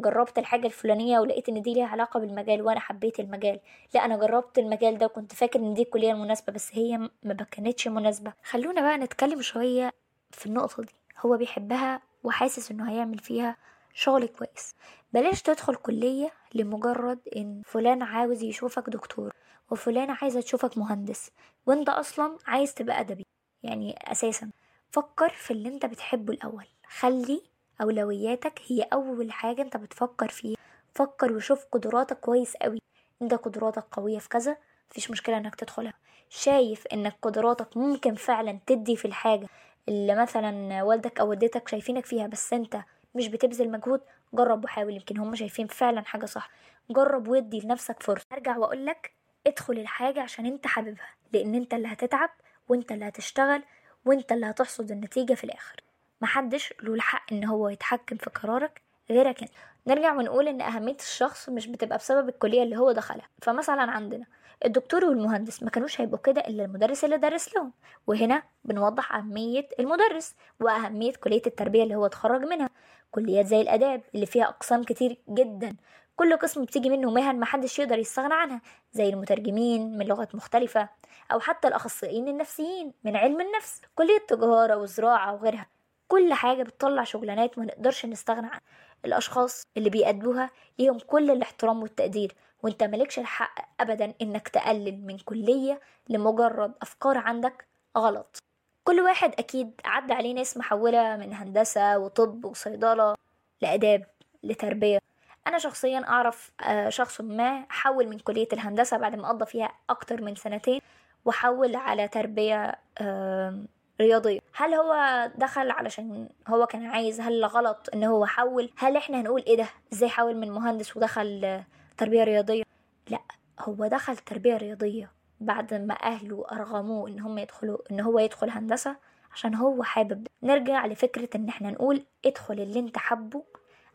جربت 0.00 0.38
الحاجة 0.38 0.66
الفلانية 0.66 1.18
ولقيت 1.18 1.48
إن 1.48 1.62
دي 1.62 1.74
ليها 1.74 1.86
علاقة 1.86 2.20
بالمجال 2.20 2.62
وأنا 2.62 2.80
حبيت 2.80 3.20
المجال. 3.20 3.60
لا 3.94 4.04
أنا 4.04 4.16
جربت 4.16 4.58
المجال 4.58 4.98
ده 4.98 5.06
وكنت 5.06 5.34
فاكر 5.34 5.58
إن 5.58 5.74
دي 5.74 5.82
الكلية 5.82 6.12
المناسبة 6.12 6.52
بس 6.52 6.68
هي 6.74 6.98
ما 7.22 7.34
كانتش 7.34 7.88
مناسبة. 7.88 8.32
خلونا 8.44 8.80
بقى 8.80 8.98
نتكلم 8.98 9.42
شوية 9.42 9.90
في 10.30 10.46
النقطة 10.46 10.82
دي. 10.82 10.94
هو 11.18 11.36
بيحبها 11.36 12.00
وحاسس 12.24 12.70
إنه 12.70 12.90
هيعمل 12.90 13.18
فيها 13.18 13.56
شغل 13.94 14.26
كويس. 14.26 14.74
بلاش 15.12 15.42
تدخل 15.42 15.74
كلية 15.74 16.30
لمجرد 16.54 17.18
إن 17.36 17.62
فلان 17.64 18.02
عاوز 18.02 18.42
يشوفك 18.42 18.90
دكتور 18.90 19.34
وفلان 19.70 20.10
عايزة 20.10 20.40
تشوفك 20.40 20.78
مهندس 20.78 21.30
وأنت 21.66 21.88
أصلا 21.88 22.38
عايز 22.46 22.74
تبقى 22.74 23.00
أدبي. 23.00 23.24
يعني 23.62 23.94
أساسا. 24.12 24.50
فكر 24.90 25.28
في 25.28 25.50
اللي 25.50 25.68
أنت 25.68 25.86
بتحبه 25.86 26.32
الأول. 26.32 26.64
خلي 26.86 27.42
أولوياتك 27.82 28.60
هي 28.66 28.82
أول 28.82 29.32
حاجة 29.32 29.62
أنت 29.62 29.76
بتفكر 29.76 30.28
فيها. 30.28 30.56
فكر 30.94 31.32
وشوف 31.32 31.64
قدراتك 31.72 32.20
كويس 32.20 32.56
قوي. 32.56 32.82
انت 33.22 33.34
قدراتك 33.34 33.84
قوية 33.92 34.18
في 34.18 34.28
كذا 34.28 34.56
مفيش 34.90 35.10
مشكلة 35.10 35.36
إنك 35.36 35.54
تدخلها. 35.54 35.92
شايف 36.30 36.86
إنك 36.86 37.16
قدراتك 37.22 37.76
ممكن 37.76 38.14
فعلا 38.14 38.58
تدي 38.66 38.96
في 38.96 39.04
الحاجة 39.04 39.46
اللي 39.88 40.14
مثلا 40.14 40.82
والدك 40.82 41.20
أو 41.20 41.28
والدتك 41.30 41.68
شايفينك 41.68 42.06
فيها 42.06 42.26
بس 42.26 42.52
أنت 42.52 42.80
مش 43.14 43.28
بتبذل 43.28 43.70
مجهود. 43.70 44.00
جرب 44.34 44.64
وحاول 44.64 44.92
يمكن 44.94 45.18
هم 45.18 45.34
شايفين 45.34 45.66
فعلا 45.66 46.02
حاجة 46.02 46.26
صح. 46.26 46.50
جرب 46.90 47.28
ودي 47.28 47.60
لنفسك 47.60 48.02
فرصة. 48.02 48.26
أرجع 48.32 48.56
وأقولك 48.56 49.12
ادخل 49.46 49.78
الحاجة 49.78 50.22
عشان 50.22 50.46
أنت 50.46 50.66
حاببها 50.66 51.08
لأن 51.32 51.54
أنت 51.54 51.74
اللي 51.74 51.88
هتتعب 51.88 52.30
وانت 52.68 52.92
اللي 52.92 53.08
هتشتغل 53.08 53.62
وانت 54.04 54.32
اللي 54.32 54.46
هتحصد 54.46 54.90
النتيجة 54.90 55.34
في 55.34 55.44
الآخر. 55.44 55.76
محدش 56.20 56.74
له 56.82 56.94
الحق 56.94 57.32
إن 57.32 57.44
هو 57.44 57.68
يتحكم 57.68 58.16
في 58.16 58.30
قرارك 58.30 58.82
غيرك 59.10 59.42
أنت. 59.42 59.50
نرجع 59.86 60.14
ونقول 60.14 60.48
إن 60.48 60.60
أهمية 60.60 60.96
الشخص 60.96 61.48
مش 61.48 61.66
بتبقى 61.66 61.98
بسبب 61.98 62.28
الكلية 62.28 62.62
اللي 62.62 62.76
هو 62.76 62.92
دخلها. 62.92 63.28
فمثلا 63.42 63.82
عندنا 63.90 64.26
الدكتور 64.64 65.04
والمهندس 65.04 65.62
ما 65.62 65.70
كانوش 65.70 66.00
هيبقوا 66.00 66.18
كده 66.18 66.40
إلا 66.40 66.64
المدرس 66.64 67.04
اللي 67.04 67.16
درس 67.18 67.54
لهم. 67.56 67.72
وهنا 68.06 68.42
بنوضح 68.64 69.14
أهمية 69.14 69.68
المدرس 69.80 70.34
وأهمية 70.60 71.12
كلية 71.12 71.42
التربية 71.46 71.82
اللي 71.82 71.94
هو 71.94 72.06
اتخرج 72.06 72.40
منها. 72.40 72.68
كليات 73.10 73.46
زي 73.46 73.60
الآداب 73.60 74.02
اللي 74.14 74.26
فيها 74.26 74.44
أقسام 74.44 74.82
كتير 74.84 75.16
جدا 75.28 75.76
كل 76.22 76.36
قسم 76.36 76.64
بتيجي 76.64 76.90
منه 76.90 77.10
مهن 77.10 77.40
محدش 77.40 77.78
يقدر 77.78 77.98
يستغنى 77.98 78.34
عنها 78.34 78.60
زي 78.92 79.08
المترجمين 79.08 79.98
من 79.98 80.06
لغات 80.06 80.34
مختلفة 80.34 80.88
أو 81.32 81.40
حتى 81.40 81.68
الأخصائيين 81.68 82.28
النفسيين 82.28 82.92
من 83.04 83.16
علم 83.16 83.40
النفس 83.40 83.82
كلية 83.94 84.18
تجارة 84.28 84.76
وزراعة 84.76 85.34
وغيرها. 85.34 85.66
كل 86.08 86.34
حاجة 86.34 86.62
بتطلع 86.62 87.04
شغلانات 87.04 87.58
ما 87.58 87.64
نقدرش 87.64 88.06
نستغنى 88.06 88.46
عنها. 88.46 88.60
الأشخاص 89.04 89.62
اللي 89.76 89.90
بيأدوها 89.90 90.50
ليهم 90.78 90.98
كل 90.98 91.30
الاحترام 91.30 91.82
والتقدير 91.82 92.34
وأنت 92.62 92.82
مالكش 92.82 93.18
الحق 93.18 93.54
أبدا 93.80 94.14
إنك 94.22 94.48
تقلل 94.48 95.06
من 95.06 95.18
كلية 95.18 95.80
لمجرد 96.08 96.72
أفكار 96.82 97.18
عندك 97.18 97.66
غلط. 97.98 98.38
كل 98.84 99.00
واحد 99.00 99.34
أكيد 99.38 99.80
عدى 99.84 100.12
عليه 100.12 100.34
ناس 100.34 100.56
محولة 100.56 101.16
من 101.16 101.34
هندسة 101.34 101.98
وطب 101.98 102.44
وصيدلة 102.44 103.14
لآداب 103.62 104.06
لتربية. 104.42 105.11
أنا 105.46 105.58
شخصيا 105.58 106.04
أعرف 106.08 106.52
آه، 106.64 106.88
شخص 106.88 107.20
ما 107.20 107.66
حول 107.68 108.08
من 108.08 108.18
كلية 108.18 108.48
الهندسة 108.52 108.96
بعد 108.96 109.14
ما 109.14 109.28
قضى 109.28 109.46
فيها 109.46 109.72
أكتر 109.90 110.22
من 110.22 110.34
سنتين 110.34 110.80
وحول 111.24 111.76
على 111.76 112.08
تربية 112.08 112.78
آم، 113.00 113.66
رياضية. 114.00 114.40
هل 114.56 114.74
هو 114.74 115.30
دخل 115.36 115.70
علشان 115.70 116.28
هو 116.48 116.66
كان 116.66 116.86
عايز؟ 116.86 117.20
هل 117.20 117.44
غلط 117.44 117.88
إن 117.94 118.04
هو 118.04 118.26
حول؟ 118.26 118.70
هل 118.78 118.96
إحنا 118.96 119.20
هنقول 119.20 119.42
إيه 119.46 119.56
ده؟ 119.56 119.66
إزاي 119.92 120.08
حول 120.08 120.36
من 120.36 120.50
مهندس 120.50 120.96
ودخل 120.96 121.40
آه، 121.44 121.64
تربية 121.96 122.24
رياضية؟ 122.24 122.62
لا 123.08 123.18
هو 123.60 123.86
دخل 123.86 124.16
تربية 124.16 124.56
رياضية 124.56 125.10
بعد 125.40 125.74
ما 125.74 125.94
أهله 126.02 126.44
أرغموه 126.52 127.08
إن 127.08 127.20
هم 127.20 127.38
يدخلوا 127.38 127.78
إن 127.90 128.00
هو 128.00 128.18
يدخل 128.18 128.50
هندسة 128.50 128.96
عشان 129.32 129.54
هو 129.54 129.82
حابب. 129.82 130.26
نرجع 130.42 130.86
لفكرة 130.86 131.28
إن 131.36 131.48
إحنا 131.48 131.70
نقول 131.70 132.02
ادخل 132.26 132.54
اللي 132.54 132.80
أنت 132.80 132.98
حبه 132.98 133.42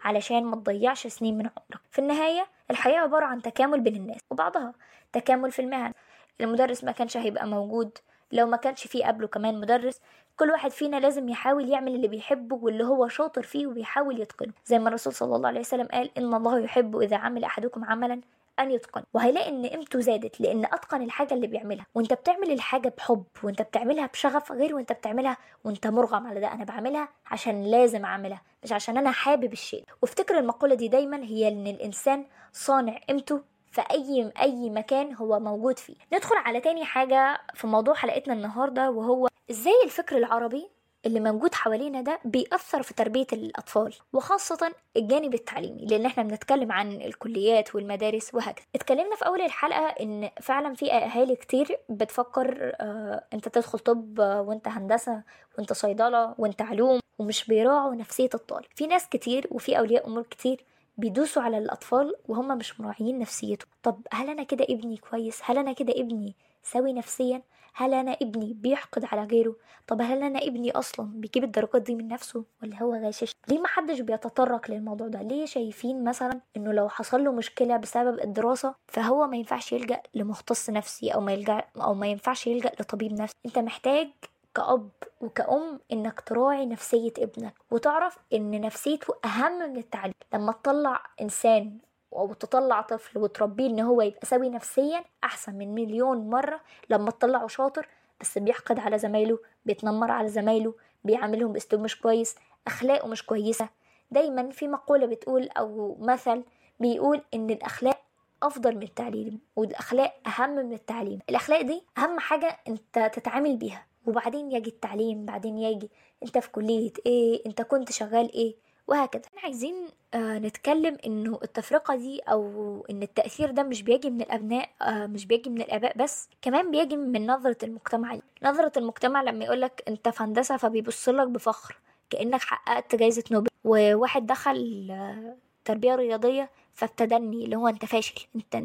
علشان 0.03 0.43
ما 0.45 0.55
تضيعش 0.55 1.07
سنين 1.07 1.37
من 1.37 1.45
عمرك. 1.45 1.81
في 1.91 1.99
النهاية 1.99 2.47
الحياة 2.71 2.99
عبارة 2.99 3.25
عن 3.25 3.41
تكامل 3.41 3.79
بين 3.81 3.95
الناس 3.95 4.21
وبعضها. 4.29 4.73
تكامل 5.13 5.51
في 5.51 5.61
المهن. 5.61 5.93
المدرس 6.41 6.83
ما 6.83 6.91
كانش 6.91 7.17
هيبقى 7.17 7.47
موجود. 7.47 7.97
لو 8.31 8.47
ما 8.47 8.57
كانش 8.57 8.87
فيه 8.87 9.05
قبله 9.05 9.27
كمان 9.27 9.59
مدرس 9.59 10.01
كل 10.37 10.51
واحد 10.51 10.71
فينا 10.71 10.97
لازم 10.99 11.29
يحاول 11.29 11.69
يعمل 11.69 11.95
اللي 11.95 12.07
بيحبه 12.07 12.55
واللي 12.55 12.83
هو 12.83 13.07
شاطر 13.07 13.41
فيه 13.41 13.67
وبيحاول 13.67 14.21
يتقنه. 14.21 14.53
زي 14.65 14.79
ما 14.79 14.87
الرسول 14.89 15.13
صلى 15.13 15.35
الله 15.35 15.47
عليه 15.47 15.59
وسلم 15.59 15.87
قال 15.87 16.17
إن 16.17 16.33
الله 16.33 16.59
يحب 16.59 16.97
إذا 16.97 17.17
عمل 17.17 17.43
أحدكم 17.43 17.85
عملا 17.85 18.21
أن 18.59 18.71
يتقن. 18.71 19.03
وهيلاقي 19.13 19.49
إن 19.49 19.65
قيمته 19.65 19.99
زادت 19.99 20.41
لأن 20.41 20.65
أتقن 20.65 21.01
الحاجة 21.01 21.33
اللي 21.33 21.47
بيعملها. 21.47 21.85
وأنت 21.95 22.13
بتعمل 22.13 22.51
الحاجة 22.51 22.93
بحب 22.97 23.23
وأنت 23.43 23.61
بتعملها 23.61 24.05
بشغف 24.05 24.51
غير 24.51 24.75
وأنت 24.75 24.91
بتعملها 24.91 25.37
وأنت 25.63 25.87
مرغم 25.87 26.27
على 26.27 26.39
ده. 26.39 26.53
أنا 26.53 26.63
بعملها 26.63 27.09
عشان 27.25 27.63
لازم 27.63 28.05
أعملها 28.05 28.41
مش 28.63 28.71
عشان 28.71 28.97
أنا 28.97 29.11
حابب 29.11 29.53
الشيء. 29.53 29.83
وافتكر 30.01 30.37
المقولة 30.39 30.75
دي 30.75 30.87
دايما 30.87 31.17
هي 31.23 31.47
إن 31.47 31.67
الإنسان 31.67 32.25
صانع 32.53 32.97
قيمته 32.97 33.41
في 33.71 33.81
أي 33.91 34.31
أي 34.41 34.69
مكان 34.69 35.13
هو 35.15 35.39
موجود 35.39 35.79
فيه. 35.79 35.95
ندخل 36.13 36.35
على 36.35 36.59
تاني 36.61 36.85
حاجة 36.85 37.41
في 37.53 37.67
موضوع 37.67 37.93
حلقتنا 37.93 38.33
النهاردة 38.33 38.91
وهو 38.91 39.27
إزاي 39.51 39.73
الفكر 39.85 40.17
العربي 40.17 40.69
اللي 41.05 41.19
موجود 41.19 41.53
حوالينا 41.55 42.01
ده 42.01 42.19
بيأثر 42.25 42.83
في 42.83 42.93
تربية 42.93 43.27
الأطفال 43.33 43.93
وخاصة 44.13 44.71
الجانب 44.97 45.33
التعليمي 45.33 45.85
لأن 45.85 46.05
إحنا 46.05 46.23
بنتكلم 46.23 46.71
عن 46.71 46.91
الكليات 46.91 47.75
والمدارس 47.75 48.33
وهكذا. 48.35 48.65
اتكلمنا 48.75 49.15
في 49.15 49.25
أول 49.25 49.41
الحلقة 49.41 49.85
إن 49.87 50.29
فعلا 50.41 50.73
في 50.75 50.91
أهالي 50.93 51.35
كتير 51.35 51.77
بتفكر 51.89 52.71
آه 52.81 53.23
أنت 53.33 53.47
تدخل 53.47 53.79
طب 53.79 54.19
وأنت 54.19 54.67
هندسة 54.67 55.23
وأنت 55.57 55.73
صيدلة 55.73 56.35
وأنت 56.37 56.61
علوم 56.61 56.99
ومش 57.19 57.45
بيراعوا 57.47 57.95
نفسية 57.95 58.29
الطالب. 58.33 58.65
في 58.75 58.87
ناس 58.87 59.09
كتير 59.09 59.47
وفي 59.51 59.79
أولياء 59.79 60.07
أمور 60.07 60.23
كتير 60.23 60.63
بيدوسوا 60.97 61.41
على 61.41 61.57
الأطفال 61.57 62.15
وهم 62.27 62.57
مش 62.57 62.79
مراعيين 62.81 63.19
نفسيته 63.19 63.65
طب 63.83 64.01
هل 64.13 64.29
أنا 64.29 64.43
كده 64.43 64.65
ابني 64.69 64.97
كويس؟ 64.97 65.39
هل 65.43 65.57
أنا 65.57 65.73
كده 65.73 65.93
ابني 65.97 66.35
سوي 66.63 66.93
نفسيا؟ 66.93 67.41
هل 67.79 67.93
أنا 67.93 68.17
ابني 68.21 68.53
بيحقد 68.53 69.05
على 69.05 69.23
غيره؟ 69.23 69.55
طب 69.87 70.01
هل 70.01 70.23
أنا 70.23 70.39
ابني 70.39 70.71
أصلا 70.71 71.05
بيجيب 71.13 71.43
الدرجات 71.43 71.81
دي 71.81 71.95
من 71.95 72.07
نفسه 72.07 72.43
ولا 72.63 72.83
هو 72.83 72.95
غاشش 72.95 73.31
ليه 73.47 73.59
ما 73.59 73.67
حدش 73.67 73.99
بيتطرق 73.99 74.71
للموضوع 74.71 75.07
ده؟ 75.07 75.21
ليه 75.21 75.45
شايفين 75.45 76.03
مثلا 76.03 76.41
إنه 76.57 76.71
لو 76.73 76.89
حصل 76.89 77.23
له 77.23 77.31
مشكلة 77.31 77.77
بسبب 77.77 78.19
الدراسة 78.19 78.75
فهو 78.87 79.27
ما 79.27 79.37
ينفعش 79.37 79.71
يلجأ 79.73 80.01
لمختص 80.13 80.69
نفسي 80.69 81.09
أو 81.09 81.21
ما 81.21 81.33
يلجأ 81.33 81.63
أو 81.81 81.93
ما 81.93 82.07
ينفعش 82.07 82.47
يلجأ 82.47 82.71
لطبيب 82.79 83.13
نفسي؟ 83.21 83.35
أنت 83.45 83.59
محتاج 83.59 84.09
كأب 84.55 84.89
وكأم 85.21 85.79
إنك 85.91 86.21
تراعي 86.21 86.65
نفسية 86.65 87.13
ابنك 87.17 87.53
وتعرف 87.71 88.17
إن 88.33 88.61
نفسيته 88.61 89.13
أهم 89.25 89.69
من 89.71 89.77
التعليم. 89.77 90.13
لما 90.33 90.51
تطلع 90.51 91.03
إنسان 91.21 91.77
أو 92.17 92.33
تطلع 92.33 92.81
طفل 92.81 93.19
وتربيه 93.19 93.67
إن 93.67 93.79
هو 93.79 94.01
يبقى 94.01 94.25
سوي 94.25 94.49
نفسيا 94.49 95.03
أحسن 95.23 95.53
من 95.53 95.73
مليون 95.75 96.29
مرة 96.29 96.61
لما 96.89 97.11
تطلعه 97.11 97.47
شاطر 97.47 97.87
بس 98.21 98.37
بيحقد 98.37 98.79
على 98.79 98.97
زمايله 98.97 99.39
بيتنمر 99.65 100.11
على 100.11 100.27
زمايله 100.27 100.73
بيعاملهم 101.03 101.53
بأسلوب 101.53 101.81
مش 101.81 102.01
كويس 102.01 102.35
أخلاقه 102.67 103.07
مش 103.07 103.25
كويسة. 103.25 103.69
دايما 104.11 104.49
في 104.49 104.67
مقولة 104.67 105.05
بتقول 105.05 105.49
أو 105.57 105.97
مثل 105.99 106.43
بيقول 106.79 107.21
إن 107.33 107.49
الأخلاق 107.49 108.01
أفضل 108.43 108.75
من 108.75 108.83
التعليم 108.83 109.39
والأخلاق 109.55 110.13
أهم 110.27 110.49
من 110.49 110.73
التعليم. 110.73 111.19
الأخلاق 111.29 111.61
دي 111.61 111.83
أهم 111.97 112.19
حاجة 112.19 112.57
أنت 112.67 113.11
تتعامل 113.13 113.57
بيها. 113.57 113.85
وبعدين 114.05 114.51
يجي 114.51 114.69
التعليم 114.69 115.25
بعدين 115.25 115.57
يجي 115.57 115.89
أنت 116.23 116.37
في 116.37 116.51
كلية 116.51 116.93
إيه 117.05 117.45
أنت 117.45 117.61
كنت 117.61 117.91
شغال 117.91 118.33
إيه 118.33 118.55
وهكذا. 118.87 119.21
إحنا 119.27 119.41
عايزين 119.43 119.75
آه 120.13 120.37
نتكلم 120.39 120.97
انه 121.05 121.39
التفرقة 121.43 121.95
دي 121.95 122.19
أو 122.19 122.85
ان 122.89 123.03
التأثير 123.03 123.51
ده 123.51 123.63
مش 123.63 123.81
بيجي 123.83 124.09
من 124.09 124.21
الأبناء 124.21 124.69
آه 124.81 125.05
مش 125.07 125.25
بيجي 125.25 125.49
من 125.49 125.61
الآباء 125.61 125.97
بس 125.97 126.29
كمان 126.41 126.71
بيجي 126.71 126.97
من 126.97 127.27
نظرة 127.27 127.57
المجتمع. 127.63 128.13
ليه. 128.13 128.21
نظرة 128.43 128.71
المجتمع 128.77 129.21
لما 129.21 129.45
يقولك 129.45 129.83
انت 129.87 130.09
في 130.09 130.23
هندسة 130.23 130.57
فبيبصلك 130.57 131.27
بفخر 131.27 131.77
كأنك 132.09 132.41
حققت 132.41 132.95
جايزة 132.95 133.23
نوبل. 133.31 133.47
وواحد 133.63 134.25
دخل 134.25 134.87
آه 134.91 135.35
تربية 135.65 135.95
رياضية 135.95 136.49
فابتدني 136.73 137.45
اللي 137.45 137.55
هو 137.55 137.67
انت 137.67 137.85
فاشل 137.85 138.25
انت 138.35 138.55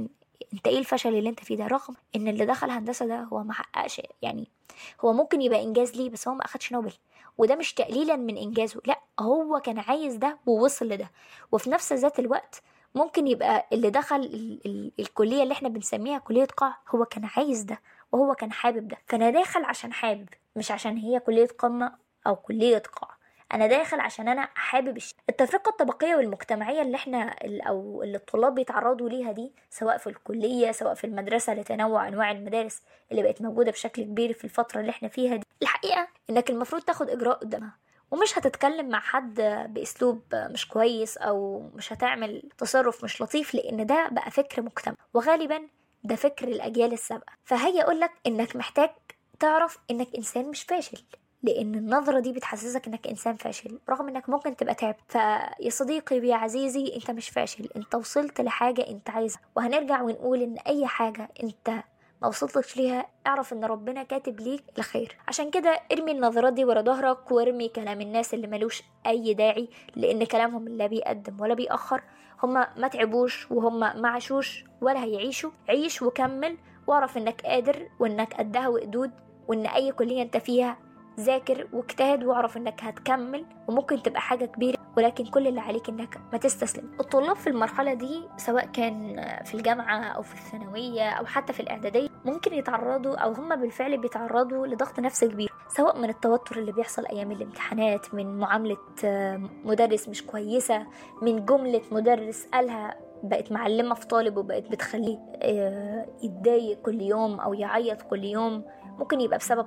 انت 0.54 0.66
إيه 0.68 0.78
الفشل 0.78 1.14
اللي 1.14 1.28
انت 1.28 1.40
فيه 1.44 1.56
ده؟ 1.56 1.66
رغم 1.66 1.94
ان 2.16 2.28
اللي 2.28 2.46
دخل 2.46 2.70
هندسة 2.70 3.06
ده 3.06 3.20
هو 3.20 3.42
ما 3.42 3.52
حققش 3.52 4.00
يعني 4.22 4.46
هو 5.04 5.12
ممكن 5.12 5.42
يبقى 5.42 5.62
انجاز 5.62 5.96
ليه 5.96 6.10
بس 6.10 6.28
هو 6.28 6.34
ما 6.34 6.44
اخدش 6.44 6.72
نوبل. 6.72 6.92
وده 7.38 7.56
مش 7.56 7.74
تقليلا 7.74 8.16
من 8.16 8.36
إنجازه 8.36 8.80
لأ 8.86 9.00
هو 9.20 9.60
كان 9.60 9.78
عايز 9.78 10.14
ده 10.16 10.38
ووصل 10.46 10.88
لده. 10.88 11.10
وفي 11.52 11.70
نفس 11.70 11.92
ذات 11.92 12.18
الوقت 12.18 12.62
ممكن 12.94 13.26
يبقى 13.26 13.66
اللي 13.72 13.90
دخل 13.90 14.16
ال 14.16 14.60
ال 14.66 14.92
الكلية 15.00 15.42
اللي 15.42 15.52
إحنا 15.54 15.68
بنسميها 15.68 16.18
كلية 16.18 16.44
قاع 16.56 16.78
هو 16.94 17.04
كان 17.04 17.24
عايز 17.36 17.62
ده 17.62 17.80
وهو 18.12 18.34
كان 18.34 18.52
حابب 18.52 18.88
ده. 18.88 18.96
فانا 19.06 19.30
داخل 19.30 19.64
عشان 19.64 19.92
حابب 19.92 20.28
مش 20.56 20.70
عشان 20.70 20.96
هي 20.96 21.20
كلية 21.20 21.48
قمة 21.58 21.92
أو 22.26 22.36
كلية 22.36 22.78
قاع. 22.96 23.11
أنا 23.52 23.66
داخل 23.66 24.00
عشان 24.00 24.28
أنا 24.28 24.48
حابب 24.54 24.96
الشيء 24.96 25.16
التفرقة 25.28 25.68
الطبقية 25.68 26.16
والمجتمعية 26.16 26.82
اللي 26.82 26.96
إحنا 26.96 27.34
أو 27.68 28.02
اللي 28.02 28.16
الطلاب 28.16 28.54
بيتعرضوا 28.54 29.08
ليها 29.08 29.32
دي 29.32 29.52
سواء 29.70 29.96
في 29.98 30.06
الكلية 30.06 30.72
سواء 30.72 30.94
في 30.94 31.04
المدرسة 31.04 31.54
لتنوع 31.54 32.08
أنواع 32.08 32.30
المدارس 32.30 32.82
اللي 33.10 33.22
بقت 33.22 33.42
موجودة 33.42 33.70
بشكل 33.70 34.02
كبير 34.02 34.32
في 34.32 34.44
الفترة 34.44 34.80
اللي 34.80 34.90
إحنا 34.90 35.08
فيها 35.08 35.36
دي. 35.36 35.46
الحقيقة 35.62 36.08
إنك 36.30 36.50
المفروض 36.50 36.82
تاخد 36.82 37.10
إجراء 37.10 37.36
قدامها 37.38 37.76
ومش 38.10 38.38
هتتكلم 38.38 38.88
مع 38.88 39.00
حد 39.00 39.34
بأسلوب 39.68 40.22
مش 40.34 40.68
كويس 40.68 41.16
أو 41.18 41.68
مش 41.74 41.92
هتعمل 41.92 42.42
تصرف 42.58 43.04
مش 43.04 43.22
لطيف 43.22 43.54
لأن 43.54 43.86
ده 43.86 44.08
بقى 44.12 44.30
فكر 44.30 44.62
مجتمع 44.62 44.94
وغالبا 45.14 45.68
ده 46.04 46.16
فكر 46.16 46.48
الأجيال 46.48 46.92
السابقة. 46.92 47.32
فهي 47.44 47.82
اقولك 47.82 48.10
إنك 48.26 48.56
محتاج 48.56 48.90
تعرف 49.40 49.78
إنك 49.90 50.08
إنسان 50.16 50.48
مش 50.48 50.62
فاشل. 50.62 51.04
لأن 51.42 51.74
النظرة 51.74 52.20
دي 52.20 52.32
بتحسسك 52.32 52.86
إنك 52.86 53.06
إنسان 53.06 53.36
فاشل 53.36 53.78
رغم 53.90 54.08
إنك 54.08 54.28
ممكن 54.28 54.56
تبقى 54.56 54.74
تعب. 54.74 54.94
فيا 55.08 55.70
صديقي 55.70 56.16
يا 56.16 56.36
عزيزي 56.36 56.92
أنت 56.96 57.10
مش 57.10 57.28
فاشل 57.30 57.68
أنت 57.76 57.94
وصلت 57.94 58.40
لحاجة 58.40 58.88
أنت 58.88 59.10
عايزها. 59.10 59.40
وهنرجع 59.56 60.02
ونقول 60.02 60.42
إن 60.42 60.56
أي 60.66 60.86
حاجة 60.86 61.28
أنت 61.42 61.70
ما 62.22 62.28
وصلتش 62.28 62.76
ليها 62.76 63.06
اعرف 63.26 63.52
إن 63.52 63.64
ربنا 63.64 64.02
كاتب 64.02 64.40
ليك 64.40 64.64
الخير. 64.78 65.16
عشان 65.28 65.50
كده 65.50 65.80
ارمي 65.92 66.12
النظرات 66.12 66.52
دي 66.52 66.64
ورا 66.64 66.82
ظهرك 66.82 67.32
وارمي 67.32 67.68
كلام 67.68 68.00
الناس 68.00 68.34
اللي 68.34 68.46
ملوش 68.46 68.82
أي 69.06 69.34
داعي 69.34 69.68
لأن 69.96 70.24
كلامهم 70.24 70.68
لا 70.68 70.86
بيقدم 70.86 71.40
ولا 71.40 71.54
بيأخر. 71.54 72.02
هما 72.42 72.68
ما 72.76 72.88
تعبوش 72.88 73.50
وهم 73.50 73.80
ما 73.80 74.08
عاشوش 74.08 74.64
ولا 74.80 75.04
هيعيشوا. 75.04 75.50
عيش 75.68 76.02
وكمل 76.02 76.56
واعرف 76.86 77.16
إنك 77.18 77.40
قادر 77.40 77.88
وإنك 78.00 78.34
قدها 78.34 78.68
وقدود 78.68 79.10
وإن 79.48 79.66
أي 79.66 79.92
كلية 79.92 80.22
أنت 80.22 80.36
فيها 80.36 80.78
ذاكر 81.20 81.66
واجتهد 81.72 82.24
واعرف 82.24 82.56
إنك 82.56 82.84
هتكمل 82.84 83.44
وممكن 83.68 84.02
تبقى 84.02 84.20
حاجة 84.20 84.44
كبيرة 84.44 84.78
ولكن 84.96 85.24
كل 85.26 85.46
اللي 85.46 85.60
عليك 85.60 85.88
إنك 85.88 86.20
ما 86.32 86.38
تستسلم. 86.38 86.90
الطلاب 87.00 87.36
في 87.36 87.46
المرحلة 87.46 87.94
دي 87.94 88.22
سواء 88.36 88.66
كان 88.66 89.24
في 89.44 89.54
الجامعة 89.54 90.02
أو 90.04 90.22
في 90.22 90.34
الثانوية 90.34 91.10
أو 91.10 91.26
حتى 91.26 91.52
في 91.52 91.60
الإعدادية 91.60 92.08
ممكن 92.24 92.54
يتعرضوا 92.54 93.16
أو 93.16 93.32
هم 93.32 93.56
بالفعل 93.56 93.98
بيتعرضوا 93.98 94.66
لضغط 94.66 95.00
نفسي 95.00 95.28
كبير 95.28 95.52
سواء 95.68 95.98
من 95.98 96.08
التوتر 96.08 96.58
اللي 96.58 96.72
بيحصل 96.72 97.06
أيام 97.06 97.32
الامتحانات 97.32 98.14
من 98.14 98.38
معاملة 98.38 98.76
مدرس 99.64 100.08
مش 100.08 100.26
كويسة 100.26 100.86
من 101.22 101.44
جملة 101.44 101.82
مدرس 101.92 102.46
قالها 102.52 102.94
بقت 103.22 103.52
معلمة 103.52 103.94
في 103.94 104.06
طالب 104.06 104.36
وبقت 104.36 104.68
بتخليه 104.70 105.18
آه، 105.42 106.06
يتضايق 106.22 106.78
كل 106.82 107.02
يوم 107.02 107.40
أو 107.40 107.54
يعيط 107.54 108.02
كل 108.02 108.24
يوم. 108.24 108.64
ممكن 108.98 109.20
يبقى 109.20 109.38
بسبب 109.38 109.66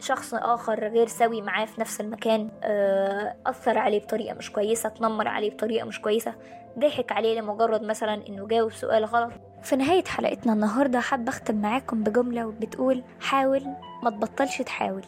شخص 0.00 0.34
آخر 0.34 0.88
غير 0.88 1.06
سوي 1.06 1.42
معاه 1.42 1.64
في 1.64 1.80
نفس 1.80 2.00
المكان 2.00 2.50
آه، 2.62 3.36
أثر 3.46 3.78
عليه 3.78 4.00
بطريقة 4.00 4.34
مش 4.34 4.52
كويسة 4.52 4.88
تنمر 4.88 5.28
عليه 5.28 5.50
بطريقة 5.50 5.86
مش 5.86 6.00
كويسة 6.00 6.34
ضحك 6.78 7.12
عليه 7.12 7.40
لمجرد 7.40 7.82
مثلا 7.82 8.26
إنه 8.28 8.46
جاوب 8.46 8.72
سؤال 8.72 9.04
غلط. 9.04 9.32
في 9.62 9.76
نهاية 9.76 10.04
حلقتنا 10.04 10.52
النهاردة 10.52 11.00
حابة 11.00 11.28
أختم 11.28 11.60
معاكم 11.60 12.02
بجملة 12.02 12.44
بتقول 12.60 13.02
حاول 13.20 13.66
ما 14.02 14.10
تبطلش 14.10 14.62
تحاول. 14.62 15.02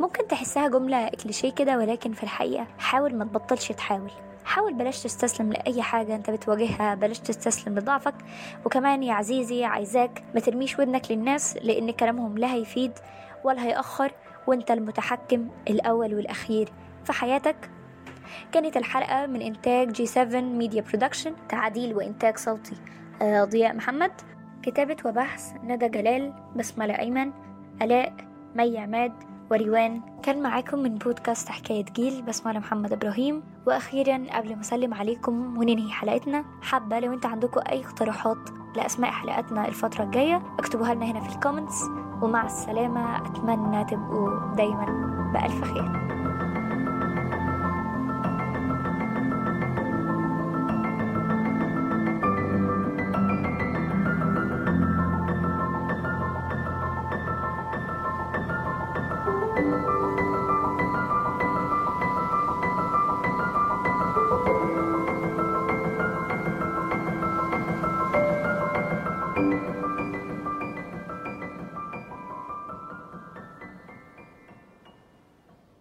ممكن 0.00 0.28
تحسها 0.28 0.68
جملة 0.68 1.08
كليشيه 1.08 1.52
كده 1.52 1.78
ولكن 1.78 2.12
في 2.12 2.22
الحقيقة 2.22 2.66
حاول 2.78 3.14
ما 3.14 3.24
تبطلش 3.24 3.72
تحاول. 3.72 4.10
حاول 4.44 4.74
بلاش 4.74 5.02
تستسلم 5.02 5.52
لأي 5.52 5.82
حاجة 5.82 6.14
أنت 6.14 6.30
بتواجهها 6.30 6.94
بلاش 6.94 7.18
تستسلم 7.18 7.78
لضعفك. 7.78 8.14
وكمان 8.64 9.02
يا 9.02 9.12
عزيزي 9.14 9.64
عايزاك 9.64 10.22
ما 10.34 10.40
ترميش 10.40 10.78
ودنك 10.78 11.10
للناس 11.12 11.56
لأن 11.62 11.90
كلامهم 11.90 12.38
لا 12.38 12.54
هيفيد 12.54 12.92
ولا 13.44 13.62
هيأخر 13.64 14.12
وأنت 14.46 14.70
المتحكم 14.70 15.48
الأول 15.70 16.14
والأخير 16.14 16.68
في 17.04 17.12
حياتك. 17.12 17.56
كانت 18.52 18.76
الحلقة 18.76 19.26
من 19.26 19.42
إنتاج 19.42 19.92
G 19.92 20.06
7 20.06 20.40
Media 20.40 20.82
Production 20.82 21.34
تعديل 21.48 21.94
وإنتاج 21.94 22.36
صوتي 22.36 22.76
آه، 23.22 23.44
ضياء 23.44 23.74
محمد. 23.74 24.12
كتابة 24.62 24.96
وبحث 25.04 25.52
ندى 25.64 25.88
جلال 25.88 26.32
بسملة 26.56 26.98
أيمن 26.98 27.32
آلاء 27.82 28.12
مي 28.56 28.78
عماد 28.78 29.12
وريوان 29.50 30.00
كان 30.22 30.42
معاكم 30.42 30.78
من 30.78 30.94
بودكاست 30.94 31.48
حكاية 31.48 31.84
جيل 31.84 32.22
بسملة 32.22 32.58
محمد 32.58 32.92
إبراهيم. 32.92 33.42
وأخيرا 33.66 34.26
قبل 34.32 34.54
ما 34.54 34.60
أسلم 34.60 34.94
عليكم 34.94 35.58
وننهي 35.58 35.90
حلقتنا 35.90 36.44
حابة 36.62 37.00
لو 37.00 37.12
أنت 37.12 37.26
عندكم 37.26 37.60
أي 37.68 37.84
اقتراحات 37.84 38.38
لأسماء 38.76 39.10
حلقاتنا 39.10 39.68
الفترة 39.68 40.04
الجاية 40.04 40.42
اكتبوها 40.58 40.94
لنا 40.94 41.06
هنا 41.06 41.20
في 41.20 41.34
ال 41.34 41.39
comments 41.39 41.82
ومع 42.22 42.46
السلامة 42.46 43.16
أتمنى 43.16 43.84
تبقوا 43.84 44.54
دايما 44.56 44.86
بألف 45.34 45.64
خير. 45.64 46.04